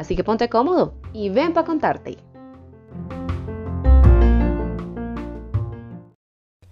[0.00, 2.16] Así que ponte cómodo y ven para contarte.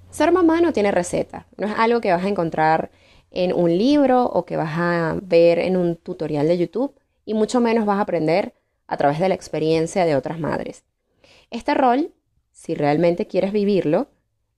[0.09, 2.91] Ser mamá no tiene receta, no es algo que vas a encontrar
[3.30, 6.95] en un libro o que vas a ver en un tutorial de YouTube
[7.27, 8.54] y mucho menos vas a aprender
[8.87, 10.84] a través de la experiencia de otras madres.
[11.51, 12.15] Este rol,
[12.51, 14.09] si realmente quieres vivirlo,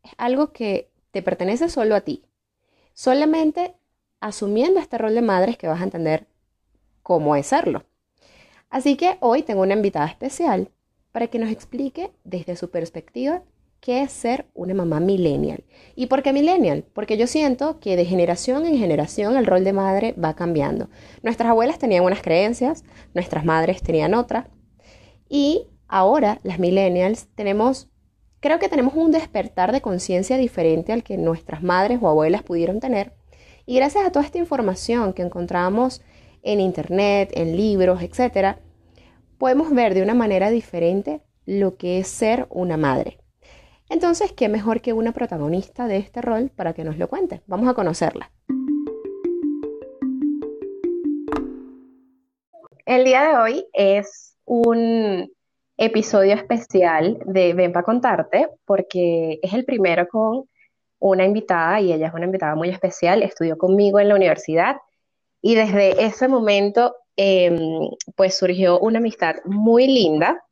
[0.05, 2.23] es algo que te pertenece solo a ti.
[2.95, 3.75] Solamente
[4.21, 6.29] asumiendo este rol de madre es que vas a entender
[7.03, 7.83] cómo es serlo.
[8.71, 10.71] Así que hoy tengo una invitada especial
[11.13, 13.43] para que nos explique desde su perspectiva
[13.81, 15.65] qué es ser una mamá millennial.
[15.97, 16.85] ¿Y por qué millennial?
[16.93, 20.89] Porque yo siento que de generación en generación el rol de madre va cambiando.
[21.23, 24.47] Nuestras abuelas tenían unas creencias, nuestras madres tenían otras.
[25.29, 27.89] Y ahora las millennials tenemos,
[28.39, 32.79] creo que tenemos un despertar de conciencia diferente al que nuestras madres o abuelas pudieron
[32.79, 33.15] tener.
[33.67, 36.03] Y gracias a toda esta información que encontramos
[36.43, 38.57] en internet, en libros, etc.,
[39.39, 43.19] podemos ver de una manera diferente lo que es ser una madre.
[43.89, 47.41] Entonces, ¿qué mejor que una protagonista de este rol para que nos lo cuente?
[47.47, 48.31] Vamos a conocerla.
[52.87, 55.31] El día de hoy es un
[55.77, 60.45] episodio especial de Ven para contarte porque es el primero con
[60.99, 64.77] una invitada y ella es una invitada muy especial, estudió conmigo en la universidad
[65.43, 67.59] y desde ese momento em,
[68.17, 70.43] pues surgió una amistad muy linda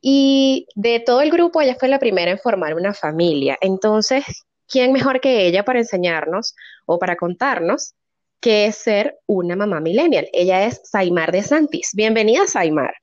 [0.00, 3.58] y de todo el grupo, ella fue la primera en formar una familia.
[3.60, 4.24] Entonces,
[4.66, 6.54] ¿quién mejor que ella para enseñarnos
[6.86, 7.94] o para contarnos
[8.40, 10.28] qué es ser una mamá millennial?
[10.32, 11.90] Ella es Saimar de Santis.
[11.94, 12.94] Bienvenida, Saimar.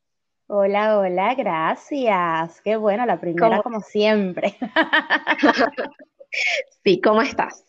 [0.48, 2.62] Hola, hola, gracias.
[2.62, 4.56] Qué bueno, la primera como siempre.
[6.84, 7.67] sí, ¿cómo estás?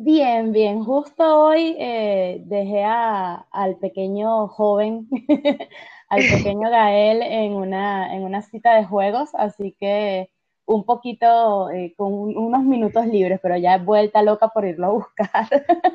[0.00, 0.84] Bien, bien.
[0.84, 5.08] Justo hoy eh, dejé al pequeño joven
[6.08, 10.30] al pequeño Gael en una, en una cita de juegos, así que
[10.66, 14.90] un poquito eh, con unos minutos libres, pero ya he vuelta loca por irlo a
[14.90, 15.48] buscar.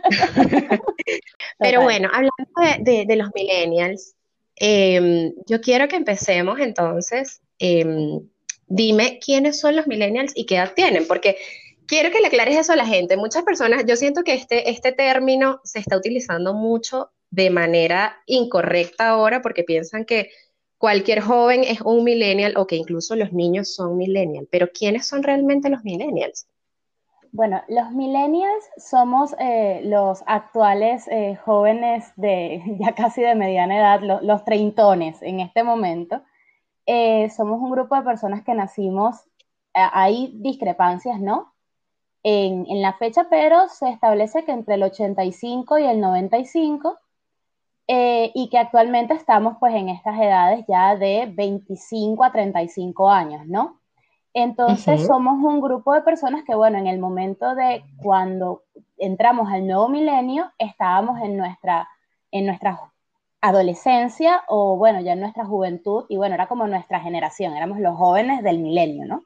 [1.59, 4.15] pero bueno, hablando de, los millennials,
[4.57, 7.41] em, yo quiero que empecemos entonces.
[7.57, 8.19] Em,
[8.67, 11.37] dime quiénes son los millennials y qué edad tienen, porque
[11.87, 13.17] quiero que le aclares eso a la gente.
[13.17, 19.09] Muchas personas, yo siento que este, este término se está utilizando mucho de manera incorrecta
[19.09, 20.29] ahora porque piensan que
[20.77, 24.47] cualquier joven es un millennial o que incluso los niños son millennials.
[24.51, 26.47] Pero ¿quiénes son realmente los millennials?
[27.31, 34.21] Bueno, los millennials somos eh, los actuales eh, jóvenes de ya casi de mediana edad,
[34.21, 36.21] los treintones en este momento.
[36.85, 39.15] Eh, somos un grupo de personas que nacimos,
[39.73, 41.52] hay discrepancias, ¿no?
[42.23, 46.97] En, en, la fecha, pero se establece que entre el 85 y el 95
[47.87, 53.45] eh, y que actualmente estamos pues en estas edades ya de 25 a 35 años,
[53.45, 53.81] ¿no?
[54.33, 58.63] Entonces somos un grupo de personas que, bueno, en el momento de cuando
[58.97, 61.87] entramos al nuevo milenio, estábamos en nuestra,
[62.31, 62.79] en nuestra
[63.41, 67.95] adolescencia o, bueno, ya en nuestra juventud, y bueno, era como nuestra generación, éramos los
[67.95, 69.23] jóvenes del milenio, ¿no?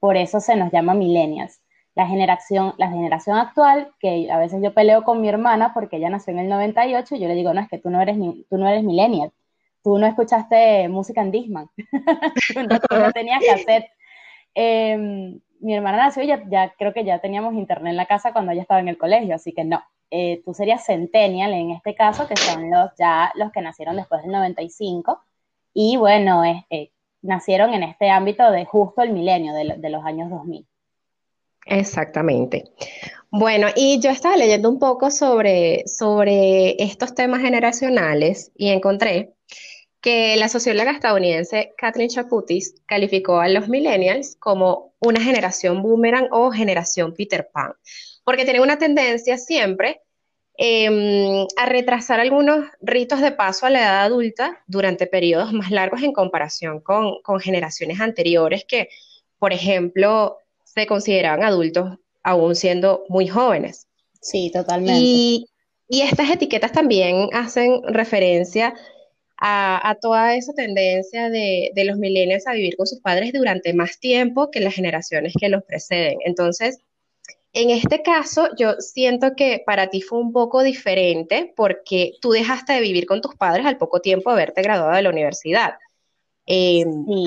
[0.00, 1.60] Por eso se nos llama millennials
[1.98, 6.08] la generación, la generación actual, que a veces yo peleo con mi hermana porque ella
[6.08, 8.16] nació en el 98 y yo le digo, no, es que tú no eres,
[8.48, 9.32] tú no eres millennial,
[9.82, 11.68] tú no escuchaste música en Disman,
[12.54, 13.90] tú, no, tenías cassette.
[14.54, 18.52] Em, mi hermana nació y ya, creo que ya teníamos internet en la casa cuando
[18.52, 19.82] ella estaba en el colegio, así que no.
[20.12, 24.22] Eh, tú serías centennial en este caso, que son los ya los que nacieron después
[24.22, 25.20] del 95
[25.74, 26.92] y bueno, eh,
[27.22, 30.64] nacieron en este ámbito de justo el milenio de, de los años 2000.
[31.68, 32.64] Exactamente.
[33.30, 39.34] Bueno, y yo estaba leyendo un poco sobre, sobre estos temas generacionales y encontré
[40.00, 46.50] que la socióloga estadounidense Kathleen Chaputis calificó a los millennials como una generación boomerang o
[46.50, 47.72] generación Peter Pan,
[48.24, 50.00] porque tienen una tendencia siempre
[50.56, 56.02] em, a retrasar algunos ritos de paso a la edad adulta durante periodos más largos
[56.02, 58.88] en comparación con, con generaciones anteriores que,
[59.38, 60.38] por ejemplo,
[60.78, 63.86] se consideraban adultos aún siendo muy jóvenes.
[64.20, 65.00] Sí, totalmente.
[65.00, 65.46] Y,
[65.90, 68.74] estas etiquetas también hacen referencia
[69.38, 73.98] a, toda esa tendencia de, de, los millennials a vivir con sus padres durante más
[73.98, 76.18] tiempo que las generaciones que los preceden.
[76.26, 76.80] Entonces,
[77.54, 82.74] en este caso, yo siento que para ti fue un poco diferente porque tú dejaste
[82.74, 85.74] de vivir con tus padres al poco tiempo de haberte graduado de la universidad.
[86.50, 86.82] Eh,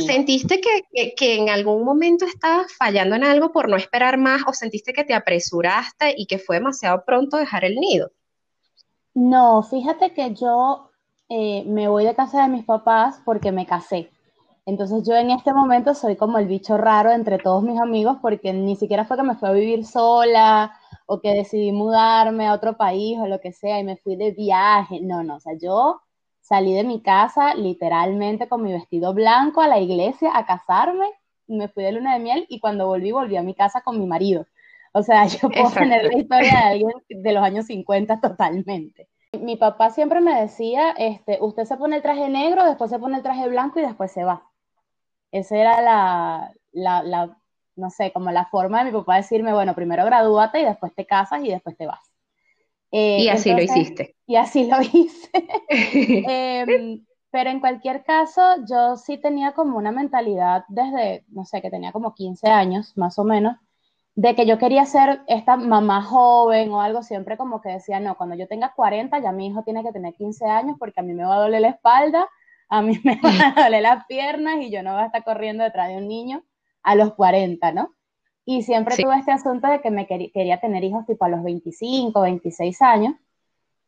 [0.08, 4.54] ¿Sentiste que, que, en algún momento estabas fallando en algo por no esperar más o
[4.54, 8.10] sentiste que te apresuraste y que fue demasiado pronto dejar el nido?
[9.14, 10.90] No, fíjate que yo
[11.30, 14.10] eh, me voy de casa de mis papás porque me casé.
[14.66, 18.54] Entonces yo en este momento soy como el bicho raro entre todos mis amigos porque
[18.54, 20.74] ni siquiera fue que me fui a vivir sola
[21.06, 24.32] o que decidí mudarme a otro país o lo que sea y me fui de
[24.32, 25.00] viaje.
[25.00, 26.02] No, no, o sea, yo
[26.52, 31.06] salí de mi casa literalmente con mi vestido blanco a la iglesia a casarme,
[31.48, 34.06] me fui de luna de miel y cuando volví, volví a mi casa con mi
[34.06, 34.46] marido.
[34.92, 39.08] O sea, yo puedo tener la historia de alguien de los años 50 totalmente.
[39.32, 43.16] Mi papá siempre me decía, este, usted se pone el traje negro, después se pone
[43.16, 44.44] el traje blanco y después se va.
[45.32, 47.38] Esa era la, la, la
[47.78, 51.06] no sé, como la forma de mi papá decirme, bueno, primero gradúate y después te
[51.06, 52.11] casas y después te vas.
[52.92, 54.16] Eh, y así lo hiciste.
[54.28, 55.30] Y así lo hice.
[55.70, 61.70] Em, pero en cualquier caso, yo sí tenía como una mentalidad desde, no sé, que
[61.70, 63.56] tenía como 15 años, más o menos,
[64.16, 68.18] de que yo quería ser esta mamá joven o algo, siempre como que decía, no,
[68.18, 71.14] cuando yo tenga 40 ya mi hijo tiene que tener 15 años porque a mí
[71.14, 72.28] me va a doler la espalda,
[72.68, 75.64] a mí me van a doler las piernas y yo no voy a estar corriendo
[75.64, 76.44] detrás de un niño
[76.84, 77.94] a los 40, ¿no?
[78.52, 82.20] Y siempre tuve este asunto de que me quería tener hijos tipo a los 25,
[82.20, 83.16] 26 años.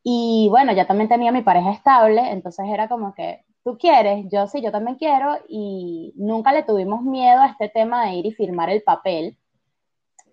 [0.04, 4.48] Y bueno, ya también tenía mi pareja estable, entonces era como que, tú quieres, yo
[4.48, 8.31] sí, yo también quiero, y nunca le tuvimos miedo a este tema de ir y
[8.31, 9.38] firmar el papel,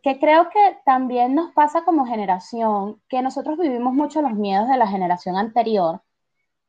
[0.01, 4.77] que creo que también nos pasa como generación, que nosotros vivimos mucho los miedos de
[4.77, 6.03] la generación anterior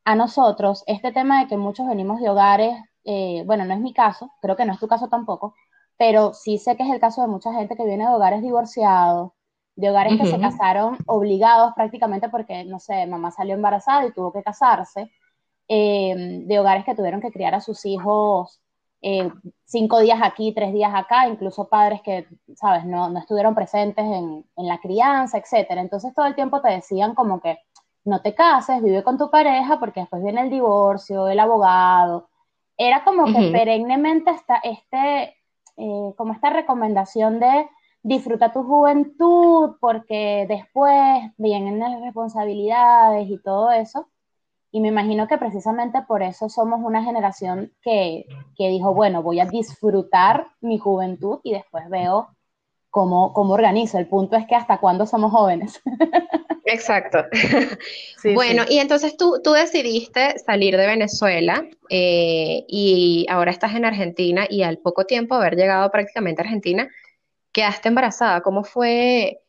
[0.04, 3.94] a nosotros, este tema de que muchos venimos de hogares, eh, bueno, no es mi
[3.94, 5.54] caso, creo que no es tu caso tampoco,
[6.02, 9.34] pero sí sé que es el caso de mucha gente que viene de hogares divorciados,
[9.76, 14.34] de hogares que se casaron obligados prácticamente porque, no sé, mamá salió embarazada y tuvo
[14.34, 15.12] que casarse,
[15.68, 18.60] eh, de hogares que tuvieron que criar a sus hijos
[19.04, 19.32] eh,
[19.66, 22.26] cinco días aquí, tres días acá, incluso padres que,
[22.56, 25.82] sabes, no, no estuvieron presentes en, en, la crianza, etcétera.
[25.82, 27.60] Entonces todo el tiempo te decían como que
[28.06, 32.28] no te cases, vive con tu pareja porque después viene el divorcio, el abogado.
[32.76, 35.36] Era como que perennemente está este,
[35.82, 37.68] eh, como esta recomendación de
[38.04, 44.08] disfruta tu juventud porque después vienen las responsabilidades y todo eso.
[44.72, 48.26] Y me imagino que precisamente por eso somos una generación que,
[48.56, 52.30] que dijo, bueno, voy a disfrutar mi juventud y después veo
[52.92, 53.98] cómo, cómo organizo.
[53.98, 55.82] El punto es que hasta cuándo somos jóvenes.
[56.66, 57.26] Exacto.
[58.36, 64.46] bueno, y entonces tú, tú, decidiste salir de Venezuela eh, y ahora estás en Argentina
[64.48, 66.90] y al poco tiempo haber llegado prácticamente a Argentina,
[67.52, 68.42] quedaste embarazada.
[68.42, 69.40] ¿Cómo fue?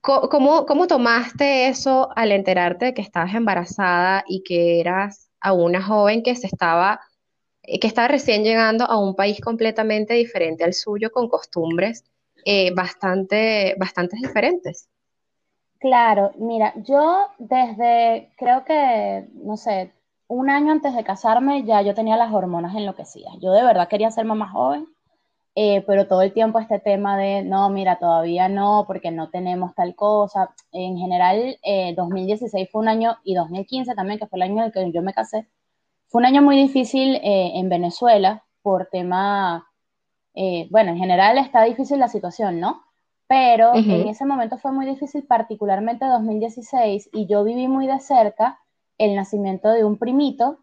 [0.00, 5.82] ¿Cómo, cómo tomaste eso al enterarte de que estabas embarazada y que eras a una
[5.82, 7.00] joven que se estaba,
[7.62, 12.04] eh, que estaba recién llegando a un país completamente diferente al suyo, con costumbres
[12.44, 14.88] eh, bastante, bastante diferentes?
[15.78, 19.92] Claro, mira, yo desde, creo que, no sé,
[20.28, 23.34] un año antes de casarme ya yo tenía las hormonas enloquecidas.
[23.40, 24.86] Yo de verdad quería ser mamá joven
[25.56, 29.74] eh, pero todo el tiempo este tema de, no, mira, todavía no, porque no tenemos
[29.74, 30.50] tal cosa.
[30.72, 31.58] En general,
[31.96, 34.92] 2016 eh, fue un año, y 2015 también, que fue el año en el que
[34.92, 35.46] yo me casé,
[36.08, 39.68] fue un año muy difícil eh, en Venezuela por tema,
[40.70, 42.82] bueno, en general está difícil la situación, ¿no?
[43.26, 48.58] Pero en ese momento fue muy difícil, particularmente 2016, y yo viví muy de cerca
[48.98, 50.58] el nacimiento de un primito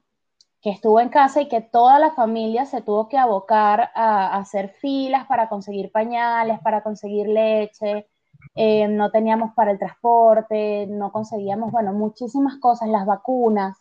[0.62, 4.70] que estuvo en casa y que toda la familia se tuvo que abocar a, hacer
[4.70, 8.08] filas para conseguir pañales, para conseguir leche,
[8.56, 13.78] eh, no teníamos para el transporte, no conseguíamos, bueno, muchísimas cosas, las vacunas.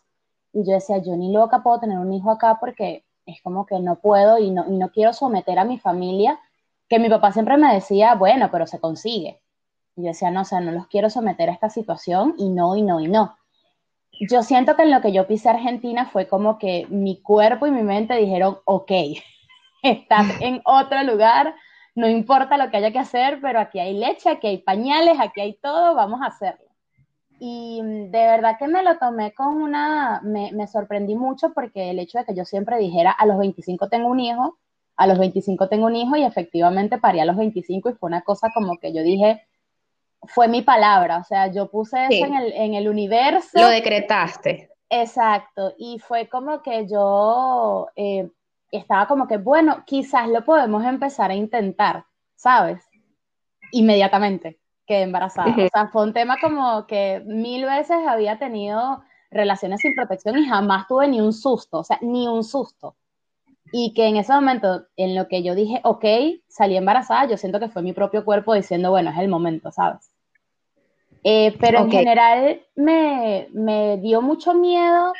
[0.53, 3.79] Y yo decía, yo ni loca puedo tener un hijo acá porque es como que
[3.79, 6.39] no puedo y no, y no quiero someter a mi familia,
[6.89, 9.41] que mi papá siempre me decía, bueno, pero se consigue.
[9.95, 12.75] Y yo decía, no, o sea, no los quiero someter a esta situación y no,
[12.75, 13.35] y no, y no
[14.21, 17.71] yo siento que en lo que yo pisé Argentina fue como que mi cuerpo y
[17.71, 18.91] mi mente dijeron, ok,
[19.83, 21.55] estás en otro lugar,
[21.95, 25.41] no importa lo que haya que hacer, pero aquí hay leche, aquí hay pañales, aquí
[25.41, 26.70] hay todo, vamos a hacerlo.
[27.43, 31.97] Y de verdad que me lo tomé con una, me, me sorprendí mucho porque el
[31.97, 34.59] hecho de que yo siempre dijera, a los 25 tengo un hijo,
[34.95, 38.21] a los 25 tengo un hijo y efectivamente parí a los 25 y fue una
[38.21, 39.41] cosa como que yo dije,
[40.21, 43.59] fue mi palabra, o sea, yo puse eso en, el, en el universo.
[43.59, 44.69] Lo decretaste.
[44.87, 48.29] Exacto, y fue como que yo eh,
[48.69, 52.05] estaba como que, bueno, quizás lo podemos empezar a intentar,
[52.35, 52.87] ¿sabes?
[53.71, 54.60] Inmediatamente
[54.91, 55.49] quedé embarazada.
[55.51, 60.45] O sea, fue un tema como que mil veces había tenido relaciones sin protección y
[60.45, 62.97] jamás tuve ni un susto, o sea, ni un susto.
[63.71, 66.03] Y que en ese momento, en lo que yo dije, ok,
[66.49, 70.11] salí embarazada, yo siento que fue mi propio cuerpo diciendo, bueno, es el momento, ¿sabes?
[71.23, 75.13] Eh, pero en general me, me, dio mucho miedo,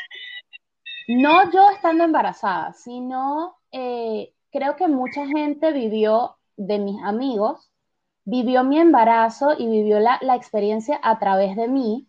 [1.07, 7.70] no yo estando embarazada, sino eh, creo que mucha gente vivió, de mis amigos,
[8.25, 12.07] vivió mi embarazo y vivió la, la experiencia a través de mí.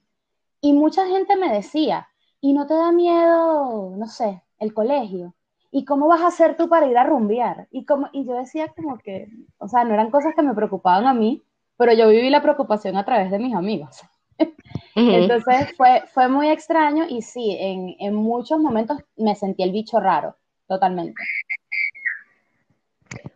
[0.61, 2.09] Y mucha gente me decía,
[2.40, 5.35] ¿y no te da miedo, no sé, el colegio?
[5.71, 7.66] ¿Y cómo vas a hacer tú para ir a rumbear?
[7.71, 9.28] Y, como, y yo decía como que,
[9.59, 11.42] o sea, no eran cosas que me preocupaban a mí,
[11.76, 14.02] pero yo viví la preocupación a través de mis amigos.
[14.95, 19.99] Entonces fue, fue muy extraño y sí, en, en muchos momentos me sentí el bicho
[19.99, 20.37] raro,
[20.69, 21.14] totalmente.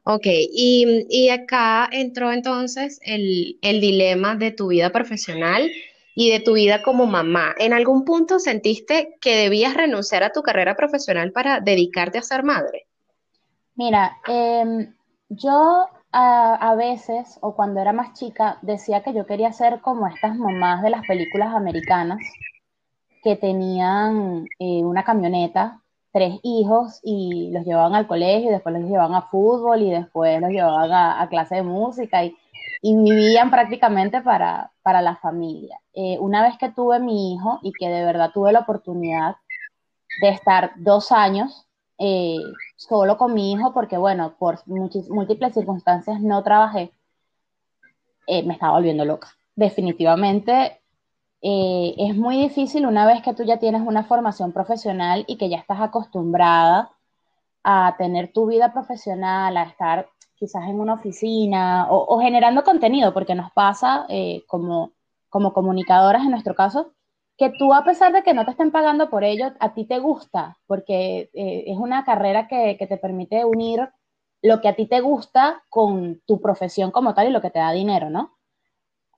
[0.09, 5.69] Ok, y, y, acá entró entonces el, el, dilema de tu vida profesional
[6.15, 7.57] y de tu vida como mamá.
[7.59, 12.45] ¿En algún punto sentiste que debías renunciar a tu carrera profesional para dedicarte a ser
[12.45, 12.87] madre?
[13.75, 14.89] Mira, eh,
[15.29, 20.37] yo a, veces, o cuando era más chica, decía que yo quería ser como estas
[20.37, 22.21] mamás de las películas americanas
[23.23, 25.83] que tenían eh, una camioneta,
[26.17, 30.41] tres hijos y los llevaban al colegio y después los llevaban a fútbol y después
[30.41, 32.35] los llevaban a, clase de música y,
[32.83, 35.79] vivían prácticamente para, para la familia.
[35.93, 39.37] Eh, una vez que tuve mi hijo y que de verdad tuve la oportunidad
[40.23, 41.67] de estar dos años
[41.99, 42.39] eh,
[42.77, 46.93] solo con mi hijo porque, bueno, por múltiples circunstancias no trabajé,
[48.27, 49.29] eh, me estaba volviendo loca.
[49.55, 50.81] Definitivamente
[51.49, 55.49] eh, es muy difícil una vez que tú ya tienes una formación profesional y que
[55.49, 56.91] ya estás acostumbrada
[57.65, 63.35] a tener tu vida profesional, a estar quizás en una oficina o, generando contenido, porque
[63.35, 64.07] nos pasa
[64.47, 64.93] como,
[65.31, 66.93] como comunicadoras en nuestro caso,
[67.37, 69.99] que tú a pesar de que no te estén pagando por ello, a ti te
[69.99, 73.89] gusta, porque eh, es una carrera que, te permite unir
[74.43, 77.59] lo que a ti te gusta con tu profesión como tal y lo que te
[77.59, 78.36] da dinero, ¿no?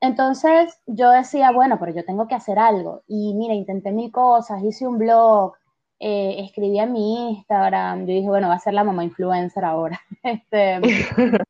[0.01, 3.03] Entonces yo decía, bueno, pero yo tengo que hacer algo.
[3.09, 5.55] Y mira, intenté mil cosas, hice un blog,
[5.99, 10.01] eh, escribí en mi Instagram, yo dije, bueno, va a ser la mamá influencer ahora.
[10.23, 10.81] Este,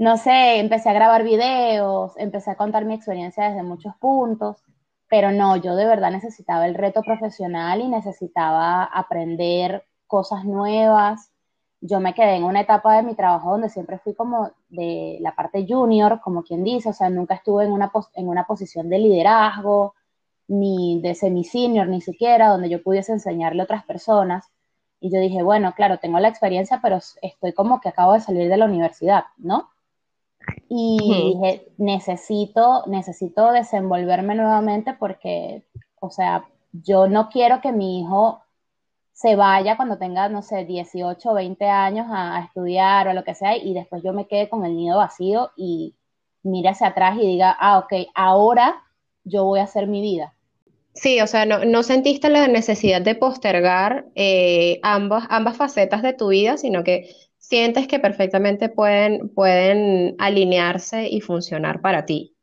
[0.00, 4.62] no sé, empecé a grabar videos, empecé a contar mi experiencia desde muchos puntos
[5.10, 11.29] pero no, yo de verdad necesitaba el reto profesional y necesitaba aprender cosas nuevas.
[11.80, 15.34] Yo me quedé en una etapa de mi trabajo donde siempre fui como de la
[15.34, 18.98] parte junior, como quien dice, o sea, nunca estuve en una, en una posición de
[18.98, 19.94] liderazgo,
[20.48, 24.46] ni de semi-senior, ni siquiera, donde yo pudiese enseñarle a otras personas.
[25.00, 28.48] Y yo dije, bueno, claro, tengo la experiencia, pero estoy como que acabo de salir
[28.48, 29.70] de la universidad, ¿no?
[30.68, 35.64] y dije, necesito, necesito desenvolverme nuevamente porque,
[36.00, 38.42] o sea, yo no quiero que mi hijo
[39.20, 43.34] se vaya cuando tenga, no sé, 18 o 20 años a, estudiar o lo que
[43.34, 45.94] sea y después yo me quede con el nido vacío y
[46.42, 48.82] mire hacia atrás y diga, ah, ok, ahora
[49.24, 50.32] yo voy a hacer mi vida.
[50.94, 56.14] Sí, o sea, no, no sentiste la necesidad de postergar eh, ambas, ambas facetas de
[56.14, 62.34] tu vida, sino que sientes que perfectamente pueden, pueden alinearse y funcionar para ti.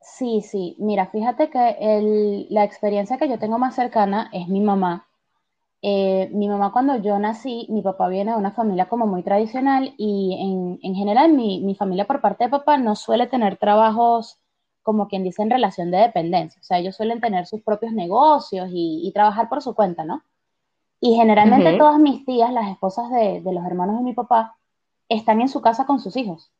[0.00, 0.74] Sí, sí.
[0.80, 5.06] Mira, fíjate que la experiencia que yo tengo más cercana es mi mamá.
[5.88, 9.94] Eh, mi mamá cuando yo nací, mi papá viene de una familia como muy tradicional
[9.96, 14.40] y en, general mi, familia por parte de papá no suele tener trabajos
[14.82, 16.60] como quien dice en relación de dependencia.
[16.60, 20.22] O sea, ellos suelen tener sus propios negocios y trabajar por su cuenta, ¿no?
[21.00, 24.56] Y generalmente todas mis tías, las esposas de, los hermanos de mi papá,
[25.08, 26.50] están en su casa con sus hijos.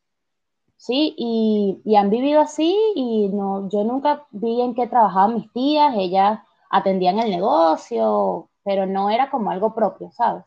[0.76, 5.94] Sí, y, han vivido así y no, yo nunca vi en qué trabajaban mis tías,
[5.96, 6.40] ellas
[6.70, 10.44] atendían el negocio, pero no era como algo propio, ¿sabes?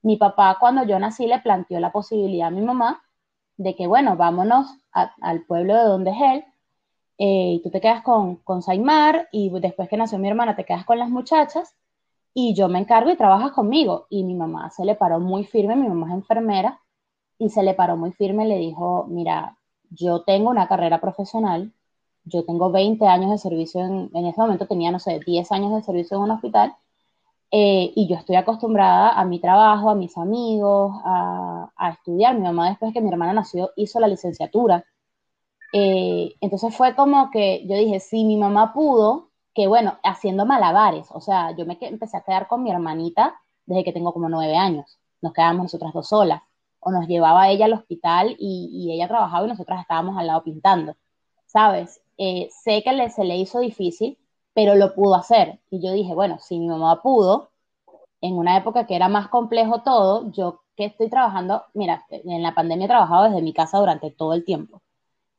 [0.00, 3.02] Mi papá cuando yo nací le planteó la posibilidad a mi mamá
[3.58, 6.44] de que, bueno, vámonos al pueblo de donde es él,
[7.18, 10.64] eh, y tú te quedas con, con Saimar, y después que nació mi hermana te
[10.64, 11.76] quedas con las muchachas,
[12.32, 14.06] y yo me encargo y trabajas conmigo.
[14.08, 16.80] Y mi mamá se le paró muy firme, mi mamá es enfermera,
[17.38, 19.58] y se le paró muy firme y le dijo, mira,
[19.90, 21.70] yo tengo una carrera profesional,
[22.24, 25.74] yo tengo 20 años de servicio, en, en ese momento tenía, no sé, 10 años
[25.74, 26.74] de servicio en un hospital,
[27.54, 32.34] eh, y yo estoy acostumbrada a mi trabajo, a mis amigos, a, estudiar.
[32.34, 34.84] Mi mamá después que mi hermana nació hizo la licenciatura.
[35.74, 41.08] Eh, entonces fue como que yo dije, si mi mamá pudo, que bueno, haciendo malabares.
[41.12, 43.34] O sea, yo me empecé a quedar con mi hermanita
[43.66, 44.98] desde que tengo como nueve años.
[45.20, 46.42] Nos quedábamos nosotras dos solas.
[46.80, 50.96] O nos llevaba ella al hospital y, ella trabajaba y nosotras estábamos al lado pintando.
[51.46, 52.00] ¿Sabes?
[52.18, 54.18] Eh, sé que le, se le hizo difícil,
[54.54, 55.58] pero lo pudo hacer.
[55.70, 57.50] Y yo dije, bueno, si mi mamá pudo,
[58.20, 62.54] en una época que era más complejo todo, yo que estoy trabajando, mira, en la
[62.54, 64.80] pandemia he trabajado desde mi casa durante todo el tiempo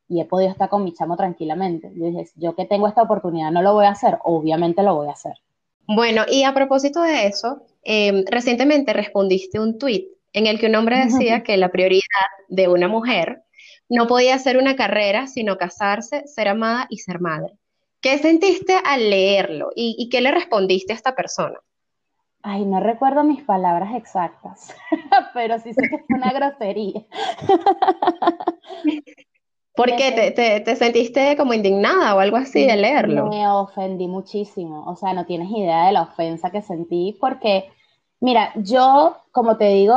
[0.07, 1.91] y he podido estar con mi chamo tranquilamente.
[1.95, 5.07] Yo dije, yo que tengo esta oportunidad no lo voy a hacer, obviamente lo voy
[5.07, 5.33] a hacer.
[5.87, 10.75] Bueno, y a propósito de eso, em, recientemente respondiste un tweet en el que un
[10.75, 12.01] hombre decía que la prioridad
[12.47, 13.43] de una mujer
[13.89, 17.53] no podía ser una carrera, sino casarse, ser amada y ser madre.
[18.03, 21.57] ¿Qué sentiste al leerlo y, y qué le respondiste a esta persona?
[22.41, 24.75] Ay, no recuerdo mis palabras exactas,
[25.33, 27.05] pero sí sé que fue una grosería.
[29.73, 30.33] ¿Por qué?
[30.35, 33.27] ¿Te, te, sentiste como indignada o algo así de leerlo?
[33.29, 37.71] Me ofendí muchísimo, o sea, no tienes idea de la ofensa que sentí porque,
[38.19, 39.95] mira, yo, como te digo,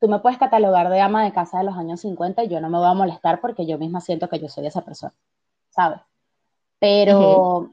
[0.00, 2.70] tú me puedes catalogar de ama de casa de los años 50 y yo no
[2.70, 5.14] me voy a molestar porque yo misma siento que yo soy esa persona,
[5.68, 6.00] ¿sabes?
[6.78, 7.70] Pero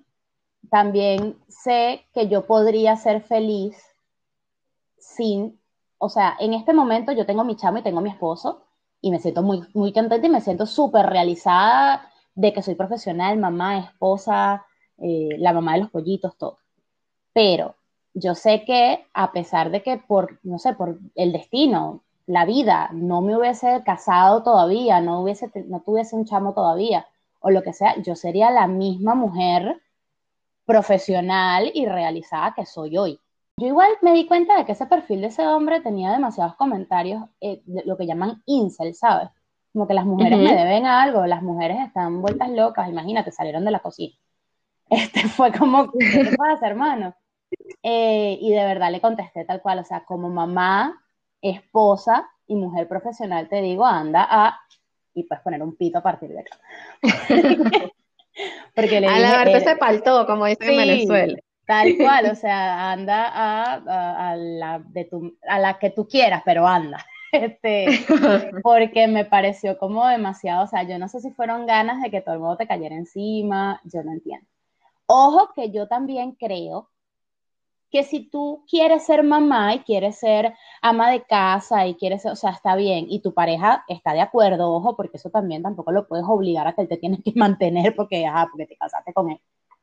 [0.70, 3.78] también sé que yo podría ser feliz
[4.98, 5.60] sin,
[5.98, 8.64] o sea, en este momento yo tengo mi chamo y tengo mi esposo
[9.02, 13.38] y me siento muy, muy contenta y me siento súper realizada de que soy profesional,
[13.38, 14.66] mamá, esposa,
[14.98, 16.58] eh, la mamá de los pollitos, todo.
[17.34, 17.76] Pero
[18.14, 22.90] yo sé que a pesar de que por, no sé, por el destino, la vida,
[22.94, 27.08] no me hubiese casado todavía, no, hubiese, no tuviese un chamo todavía,
[27.46, 29.80] o lo que sea, yo sería la misma mujer
[30.66, 33.20] profesional y realizada que soy hoy.
[33.58, 37.24] Yo igual me di cuenta de que ese perfil de ese hombre tenía demasiados comentarios,
[37.40, 39.30] eh, lo que llaman incel, ¿sabes?
[39.72, 43.72] Como que las mujeres me deben algo, las mujeres están vueltas locas, imagínate, salieron de
[43.72, 44.16] la cocina.
[44.90, 47.14] Este fue como, ¿qué pasa, hermano?
[47.84, 51.00] Eh, y de verdad le contesté tal cual, o sea, como mamá,
[51.44, 54.60] esposa y mujer profesional, te digo, anda a,
[55.16, 56.58] y puedes poner un pito a partir de acá.
[58.76, 61.40] Porque le a la eh, se paltó, como dicen en Venezuela.
[61.66, 66.68] Tal cual, o sea, anda a, la de tu, a la que tú quieras, pero
[66.68, 67.04] anda.
[67.32, 67.88] Este,
[68.64, 72.22] porque me pareció como demasiado, o sea, yo no sé si fueron ganas de que
[72.22, 74.48] todo el mundo te cayera encima, yo no entiendo.
[75.06, 76.90] Ojo que yo también creo
[77.92, 82.36] que si tú quieres ser mamá y quieres ser ama de casa y quieres, o
[82.36, 86.08] sea, está bien, y tu pareja está de acuerdo, ojo, porque eso también tampoco lo
[86.08, 89.32] puedes obligar a que él te tienes que mantener porque, ajá, porque te casaste con
[89.32, 89.40] él.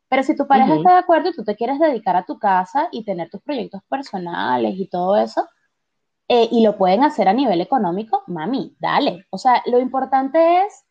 [0.08, 2.88] Pero si tu pareja está de acuerdo y tú te quieres dedicar a tu casa
[2.92, 5.48] y tener tus proyectos personales y todo eso,
[6.28, 9.26] eh, y lo pueden hacer a nivel económico, mami, dale.
[9.30, 10.84] O sea, lo importante es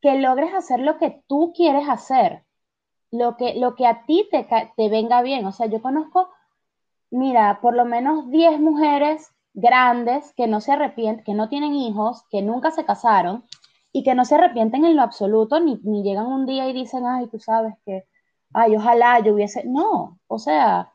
[0.00, 2.44] que logres hacer lo que tú quieres hacer,
[3.10, 5.46] lo que, lo que a ti te, te venga bien.
[5.46, 6.28] O sea, yo conozco,
[7.10, 12.24] mira, por lo menos 10 mujeres grandes que no se arrepienten, que no tienen hijos,
[12.30, 13.44] que nunca se casaron
[13.92, 17.06] y que no se arrepienten en lo absoluto, ni, ni llegan un día y dicen,
[17.06, 18.04] ay, tú sabes que
[18.52, 20.92] ay, ojalá yo hubiese, no, o sea,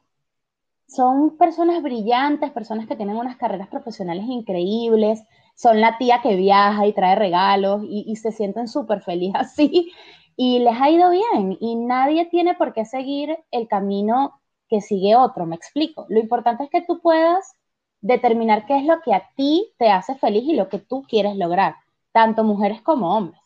[0.87, 5.23] son personas brillantes, personas que tienen unas carreras profesionales increíbles,
[5.55, 9.91] son la tía que viaja y trae regalos y, se sienten súper felices así
[10.35, 14.41] y les ha ido bien y nadie tiene por qué seguir el camino
[14.73, 16.07] que sigue otro, me explico.
[16.09, 17.55] Lo importante es que tú puedas
[18.01, 21.35] determinar qué es lo que a ti te hace feliz y lo que tú quieres
[21.35, 21.75] lograr,
[22.11, 23.39] tanto mujeres como hombres.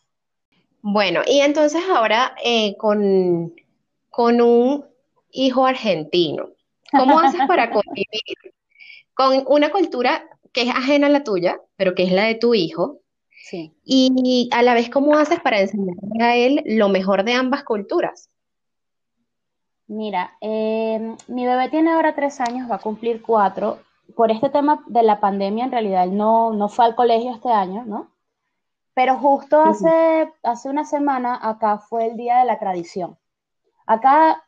[0.80, 3.52] Bueno, y entonces ahora eh, con
[4.18, 4.84] con un
[5.30, 6.48] hijo argentino?
[6.90, 8.08] ¿Cómo haces para convivir
[9.14, 12.54] con una cultura que es ajena a la tuya, pero que es la de tu
[12.54, 13.00] hijo?
[13.44, 13.72] Sí.
[13.84, 18.28] Y a la vez, ¿cómo haces para enseñarle a él lo mejor de ambas culturas?
[19.88, 23.78] Mira, em, mi bebé tiene ahora tres años, va a cumplir cuatro.
[24.14, 27.50] Por este tema de la pandemia, en realidad él no, no fue al colegio este
[27.50, 28.08] año, ¿no?
[28.94, 33.16] Pero justo hace, hace una semana acá fue el Día de la Tradición.
[33.86, 34.42] Acá,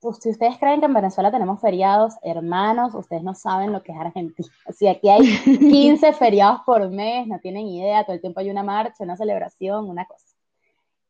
[0.00, 3.92] pues, si ustedes creen que en Venezuela tenemos feriados, hermanos, ustedes no saben lo que
[3.92, 4.48] es Argentina.
[4.76, 8.62] Si aquí hay 15 feriados por mes, no tienen idea, todo el tiempo hay una
[8.62, 10.35] marcha, una celebración, una cosa.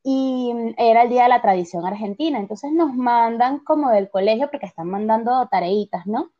[0.09, 4.67] Y era el día de la tradición argentina, entonces nos mandan como del colegio, porque
[4.67, 6.31] están mandando tareitas, ¿no?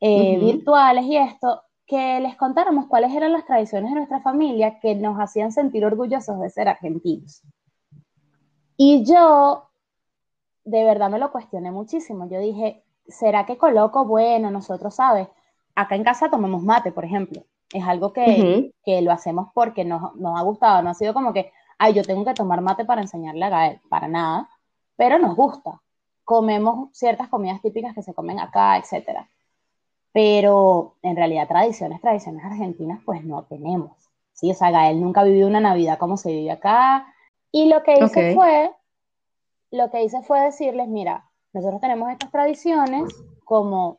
[0.00, 4.96] Eh, virtuales y esto, que les contáramos cuáles eran las tradiciones de nuestra familia que
[4.96, 7.42] nos hacían sentir orgullosos de ser argentinos.
[8.76, 9.68] Y yo
[10.64, 12.28] de verdad me lo cuestioné muchísimo.
[12.28, 14.04] Yo dije, ¿será que coloco?
[14.04, 15.28] Bueno, nosotros, ¿sabes?
[15.76, 17.44] Acá en casa tomamos mate, por ejemplo.
[17.72, 20.82] Es algo que, lo hacemos porque nos, nos, ha gustado.
[20.82, 23.80] No ha sido como que, ay, yo tengo que tomar mate para enseñarle a Gael.
[23.88, 24.48] Para nada.
[24.96, 25.80] Pero nos gusta.
[26.24, 29.28] comemos ciertas comidas típicas que se comen acá, etcétera.
[30.12, 33.92] Pero en realidad tradiciones, tradiciones argentinas, pues no tenemos.
[34.32, 37.06] Sí, o sea, Gael nunca ha vivido una Navidad como se vive acá.
[37.52, 38.72] Y lo que hice fue,
[39.70, 43.04] lo que hice fue decirles, mira, nosotros tenemos estas tradiciones
[43.44, 43.98] como,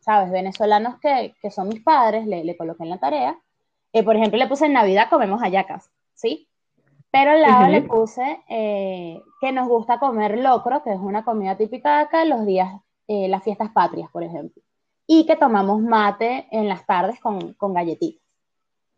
[0.00, 3.38] sabes, venezolanos que, que son mis padres, le, le coloqué en la tarea.
[3.92, 6.48] Eh, por ejemplo, le puse en Navidad comemos hallacas, ¿sí?
[7.18, 11.56] Pero al lado le puse eh, que nos gusta comer locro, que es una comida
[11.56, 14.62] típica de acá, los días, eh, las fiestas patrias, por ejemplo.
[15.06, 18.22] Y que tomamos mate en las tardes con, con galletitas.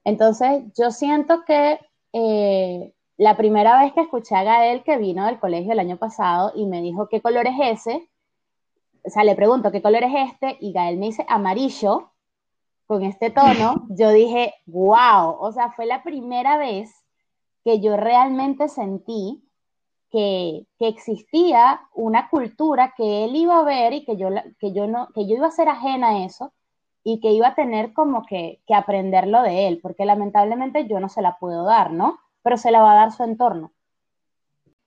[0.03, 1.79] Entonces, yo siento que
[2.13, 6.51] eh, la primera vez que escuché a Gael, que vino del colegio el año pasado
[6.57, 8.11] y me dijo, ¿qué color es ese?
[9.05, 10.57] O sea, le pregunto, ¿qué color es este?
[10.59, 12.11] Y Gael me dice, amarillo,
[12.89, 13.87] con este tono.
[13.91, 16.98] Yo dije, wow, o sea, fue la primera vez
[17.69, 19.45] que yo realmente sentí
[20.11, 25.09] que, existía una cultura que él iba a ver y que yo, que, yo no,
[25.09, 26.55] que yo iba a ser ajena a eso
[27.05, 31.21] y que iba a tener como que, aprenderlo de él, porque lamentablemente yo no se
[31.21, 32.19] la puedo dar, ¿no?
[32.43, 33.73] Pero se la va a dar su entorno.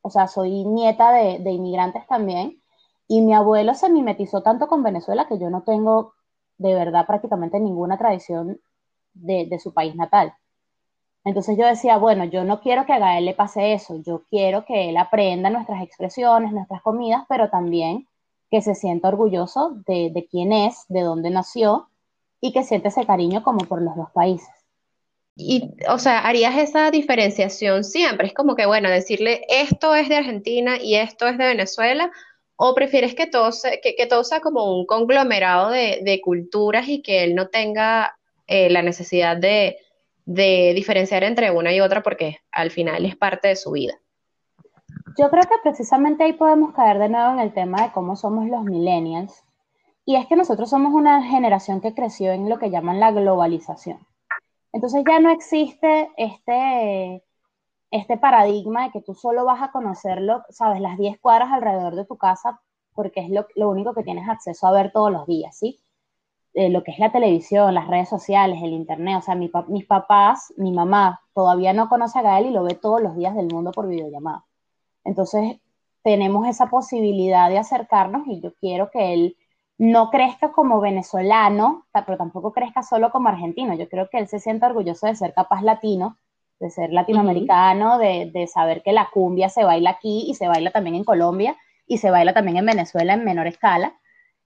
[0.01, 2.63] O sea, soy nieta de, inmigrantes también
[3.07, 6.15] y mi abuelo se mimetizó tanto con Venezuela que yo no tengo
[6.57, 8.59] de verdad prácticamente ninguna tradición
[9.13, 10.33] de, de su país natal.
[11.23, 14.65] Entonces yo decía, bueno, yo no quiero que a Gael le pase eso, yo quiero
[14.65, 18.07] que él aprenda nuestras expresiones, nuestras comidas, pero también
[18.49, 21.87] que se sienta orgulloso de, quién es, de dónde nació
[22.41, 24.49] y que siente ese cariño como por los dos países.
[25.35, 28.27] Y, o sea, harías esa diferenciación siempre.
[28.27, 32.11] Es como que, bueno, decirle esto es de Argentina y esto es de Venezuela,
[32.57, 33.49] o prefieres que todo,
[33.81, 38.81] que, todo sea como un conglomerado de, culturas y que él no tenga eh, la
[38.81, 39.77] necesidad de,
[40.25, 43.93] de diferenciar entre una y otra porque al final es parte de su vida.
[45.17, 48.47] Yo creo que precisamente ahí podemos caer de nuevo en el tema de cómo somos
[48.47, 49.43] los millennials.
[50.05, 53.99] Y es que nosotros somos una generación que creció en lo que llaman la globalización.
[54.73, 57.23] Entonces ya no existe este,
[57.91, 62.05] este paradigma de que tú solo vas a conocerlo, sabes, las 10 cuadras alrededor de
[62.05, 62.61] tu casa
[62.93, 65.79] porque es lo, lo único que tienes acceso a ver todos los días, ¿sí?
[66.53, 69.17] Eh, lo que es la televisión, las redes sociales, el internet.
[69.19, 73.01] O sea, mis papás, mi mamá todavía no conoce a Gael y lo ve todos
[73.01, 74.45] los días del mundo por videollamada.
[75.05, 75.57] Entonces,
[76.03, 79.37] tenemos esa posibilidad de acercarnos y yo quiero que él
[79.77, 83.73] no crezca como venezolano, pero tampoco crezca solo como argentino.
[83.75, 86.17] Yo creo que él se sienta orgulloso de ser capaz latino,
[86.59, 90.71] de ser latinoamericano, de, de saber que la cumbia se baila aquí y se baila
[90.71, 93.95] también en Colombia y se baila también en Venezuela en menor escala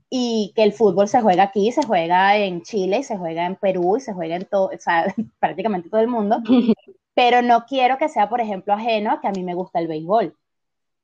[0.09, 3.55] y que el fútbol se juega aquí, se juega en Chile, y se juega en
[3.55, 5.05] Perú, y se juega en todo, o sea,
[5.39, 6.41] prácticamente todo el mundo,
[7.15, 9.87] pero no quiero que sea, por ejemplo, ajeno a que a mí me gusta el
[9.87, 10.35] béisbol.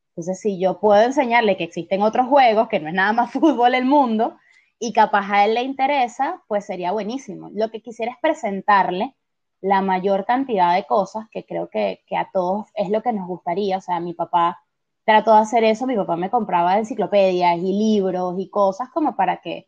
[0.09, 3.75] Entonces, si yo puedo enseñarle que existen otros juegos, que no es nada más fútbol
[3.75, 4.37] el mundo,
[4.79, 7.49] y capaz a él le interesa, pues sería buenísimo.
[7.53, 9.15] Lo que quisiera es presentarle
[9.61, 13.27] la mayor cantidad de cosas que creo que, que a todos es lo que nos
[13.27, 13.77] gustaría.
[13.77, 14.59] O sea, mi papá
[15.05, 19.37] trato de hacer eso, mi papá me compraba enciclopedias y libros y cosas como para
[19.37, 19.67] que,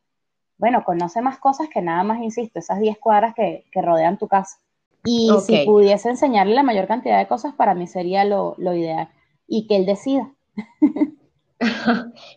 [0.58, 4.58] bueno, conoce más cosas que nada más, insisto, esas 10 cuadras que, rodean tu casa.
[5.06, 9.10] Y si pudiese enseñarle la mayor cantidad de cosas, para mí sería lo, ideal.
[9.48, 10.32] Y que él decida.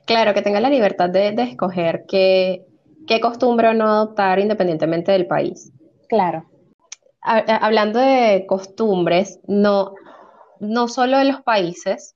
[0.06, 2.66] claro, que tenga la libertad de, escoger qué,
[3.06, 5.70] qué costumbre o no adoptar independientemente del país.
[6.08, 6.46] Claro.
[7.22, 9.94] Hablando de costumbres, no,
[10.60, 12.15] no solo en los países,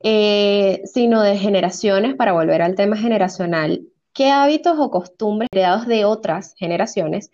[0.00, 6.04] eh, sino de generaciones, para volver al tema generacional, ¿qué hábitos o costumbres heredados de
[6.04, 7.30] otras generaciones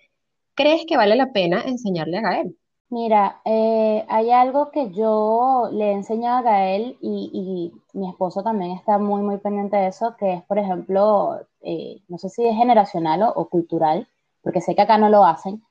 [0.54, 2.56] crees que vale la pena enseñarle a Gael?
[2.90, 8.72] Mira, eh, hay algo que yo le he enseñado a Gael y, mi esposo también
[8.72, 12.56] está muy, muy pendiente de eso, que es, por ejemplo, eh, no sé si es
[12.56, 14.08] generacional o, cultural,
[14.42, 15.62] porque sé que acá no lo hacen,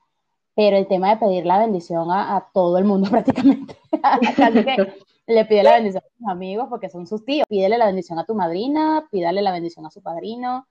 [0.54, 3.76] pero el tema de pedir la bendición a, todo el mundo prácticamente
[5.26, 7.46] le pide la bendición a sus amigos porque son sus tíos.
[7.48, 10.66] Pídele la bendición a tu madrina, pídale la bendición a su padrino,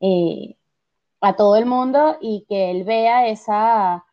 [0.00, 0.56] eh,
[1.20, 4.04] a todo el mundo y que él vea esa,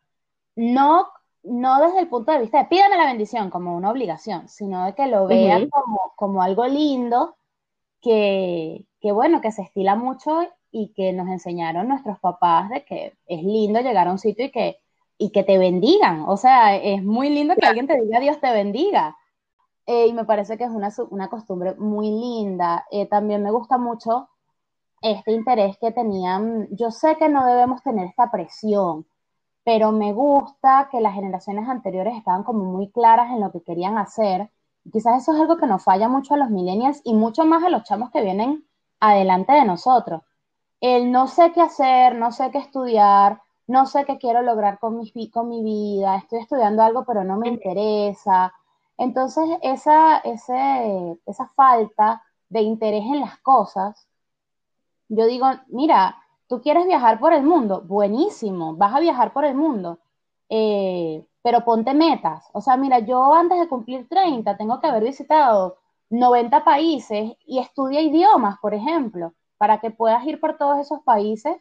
[0.55, 1.07] no,
[1.43, 4.95] no desde el punto de vista de pídame la bendición como una obligación, sino de
[4.95, 7.35] que lo vea como, como algo lindo
[8.01, 13.13] que, que, bueno, que se estila mucho y que nos enseñaron nuestros papás de que
[13.25, 14.77] es lindo llegar a un sitio y que,
[15.17, 16.23] y que te bendigan.
[16.27, 19.17] O sea, es muy lindo que alguien te diga Dios te bendiga.
[19.85, 22.85] Eh, y me parece que es una, una costumbre muy linda.
[22.91, 24.29] Eh, también me gusta mucho
[25.01, 26.67] este interés que tenían.
[26.71, 29.05] Yo sé que no debemos tener esta presión,
[29.63, 33.97] pero me gusta que las generaciones anteriores estaban como muy claras en lo que querían
[33.97, 34.51] hacer.
[34.91, 37.69] quizás eso es algo que nos falla mucho a los millennials y mucho más a
[37.69, 38.65] los chamos que vienen
[38.99, 40.21] adelante de nosotros.
[40.81, 44.97] El no sé qué hacer, no sé qué estudiar, no sé qué quiero lograr con
[44.97, 48.53] mi, con mi vida, estoy estudiando algo pero no me interesa.
[49.01, 54.07] Entonces, esa, esa falta de interés en las cosas,
[55.09, 59.55] yo digo, mira, tú quieres viajar por el mundo, buenísimo, vas a viajar por el
[59.55, 59.97] mundo,
[60.49, 62.47] eh, pero ponte metas.
[62.53, 65.77] O sea, mira, yo antes de cumplir 30 tengo que haber visitado
[66.11, 71.57] 90 países y estudia idiomas, por ejemplo, para que puedas ir por todos esos países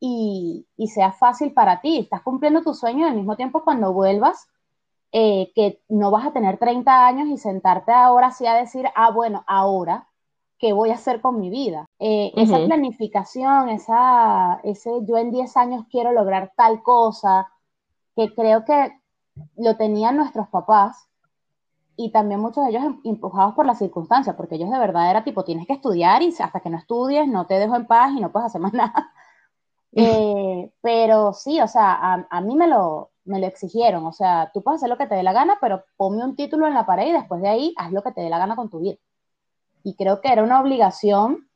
[0.00, 1.98] y, sea fácil para ti.
[1.98, 4.48] Estás cumpliendo tu sueño al mismo tiempo cuando vuelvas,
[5.12, 9.10] eh, que no vas a tener 30 años y sentarte ahora sí a decir, ah,
[9.10, 10.08] bueno, ahora,
[10.58, 11.84] ¿qué voy a hacer con mi vida?
[11.98, 17.48] Eh, esa planificación, esa, ese yo en 10 años quiero lograr tal cosa,
[18.16, 18.92] que creo que
[19.56, 21.08] lo tenían nuestros papás
[21.96, 25.24] y también muchos de ellos em, empujados por las circunstancias, porque ellos de verdad era
[25.24, 28.20] tipo, tienes que estudiar y hasta que no estudies no te dejo en paz y
[28.20, 29.12] no puedes hacer más nada.
[29.94, 34.50] Eh, pero sí, o sea, a, a, mí me lo, me lo exigieron, o sea,
[34.52, 36.86] tú puedes hacer lo que te dé la gana, pero ponme un título en la
[36.86, 38.96] pared y después de ahí haz lo que te dé la gana con tu vida.
[39.84, 41.48] Y creo que era una obligación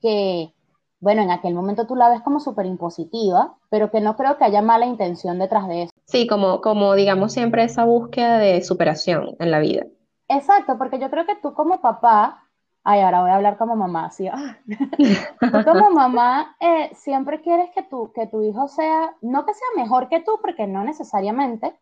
[0.00, 0.52] que,
[1.00, 4.44] bueno, en aquel momento tú la ves como súper impositiva, pero que no creo que
[4.44, 5.92] haya mala intención detrás de eso.
[6.04, 9.84] Sí, como, como digamos siempre esa búsqueda de superación en la vida.
[10.28, 12.45] Exacto, porque yo creo que tú como papá,
[12.88, 14.58] ay, ahora voy a hablar como mamá, sí, ah.
[15.40, 19.66] tú como mamá eh, siempre quieres que tu, que tu hijo sea, no que sea
[19.74, 21.74] mejor que tú, porque no necesariamente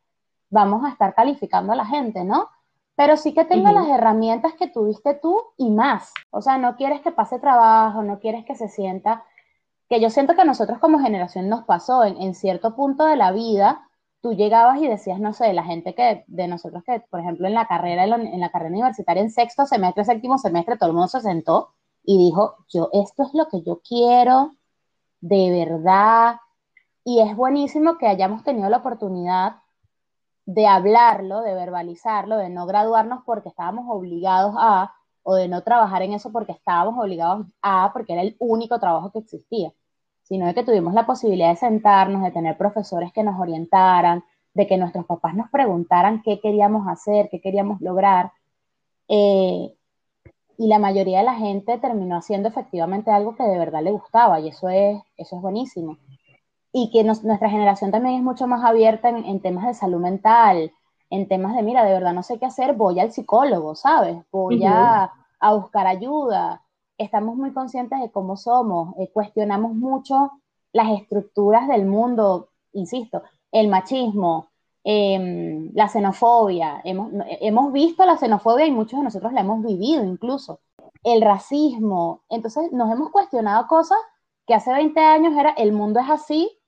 [0.49, 2.49] vamos a estar calificando a la gente, ¿no?
[2.97, 6.15] Pero sí que tenga las herramientas que tuviste tú y más.
[6.31, 9.25] O sea, no quieres que pase trabajo, no quieres que se sienta,
[9.91, 13.17] que yo siento que a nosotros como generación nos pasó en, en cierto punto de
[13.17, 13.89] la vida,
[14.25, 17.53] tú llegabas y decías, no sé, la gente que de nosotros que, por ejemplo, en
[17.53, 21.21] la carrera, en la carrera universitaria, en sexto semestre, séptimo semestre, todo el mundo se
[21.21, 24.53] sentó y dijo, yo, esto es lo que yo quiero,
[25.21, 26.37] de verdad.
[27.05, 29.57] Y es buenísimo que hayamos tenido la oportunidad
[30.47, 36.01] de hablarlo, de verbalizarlo, de no graduarnos porque estábamos obligados a, o de no trabajar
[36.01, 39.71] en eso porque estábamos obligados a, porque era el único trabajo que existía
[40.25, 44.67] sino de que tuvimos la posibilidad de sentarnos, de tener profesores que nos orientaran, de
[44.67, 48.33] que nuestros papás nos preguntaran qué queríamos hacer, qué queríamos lograr.
[49.09, 49.75] Eh,
[50.57, 54.41] y la mayoría de la gente terminó haciendo efectivamente algo que de verdad le gustaba
[54.41, 55.99] y eso es, eso es buenísimo.
[56.73, 60.73] Y que nuestra generación también es mucho más abierta en, temas de salud mental,
[61.11, 64.17] en temas de, mira, de verdad no sé qué hacer, voy al psicólogo, ¿sabes?
[64.33, 66.64] Voy a, a buscar ayuda,
[66.99, 70.33] estamos muy conscientes de cómo somos, eh, cuestionamos mucho
[70.73, 74.51] las estructuras del mundo, insisto, el machismo,
[74.85, 80.05] em, la xenofobia, hemos, hemos, visto la xenofobia y muchos de nosotros la hemos vivido
[80.05, 80.61] incluso,
[81.05, 83.99] el racismo, entonces nos hemos cuestionado cosas
[84.47, 86.59] que hace 20 años era el mundo es así